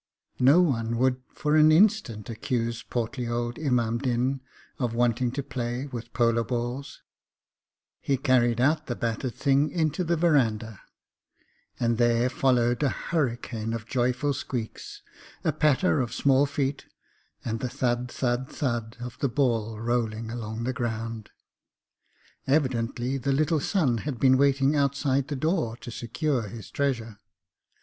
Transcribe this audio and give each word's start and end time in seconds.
No 0.39 0.61
one 0.63 0.97
would 0.97 1.21
for 1.31 1.55
an 1.55 1.71
instant 1.71 2.27
accuse 2.27 2.81
portly 2.81 3.27
old 3.27 3.59
Imam 3.59 3.99
Din 3.99 4.41
of 4.79 4.95
wanting 4.95 5.29
to 5.33 5.43
play 5.43 5.85
with 5.85 6.11
polo 6.11 6.43
balls. 6.43 7.03
He 7.99 8.17
carried 8.17 8.59
out 8.59 8.87
the 8.87 8.95
battered 8.95 9.35
thing 9.35 9.69
into 9.69 10.03
the 10.03 10.15
verandah; 10.17 10.81
and 11.79 11.99
there 11.99 12.31
followed 12.31 12.81
a 12.81 12.89
hurricane 12.89 13.73
of 13.73 13.85
joyful 13.85 14.33
squeaks, 14.33 15.03
a 15.43 15.51
patter 15.53 16.01
of 16.01 16.15
small 16.15 16.47
feet, 16.47 16.87
and 17.45 17.59
the 17.59 17.69
thud 17.69 18.09
thud 18.09 18.49
thud 18.49 18.97
of 19.01 19.19
the 19.19 19.29
ball 19.29 19.79
rolling 19.79 20.31
along 20.31 20.63
the 20.63 20.73
ground. 20.73 21.29
Evidently 22.47 23.19
the 23.19 23.31
little 23.31 23.59
son 23.59 23.99
had 23.99 24.19
been 24.19 24.35
waiting 24.39 24.75
outside 24.75 25.27
the 25.27 25.35
door 25.35 25.77
to 25.77 25.91
secure 25.91 26.47
his 26.47 26.71
treasure. 26.71 27.17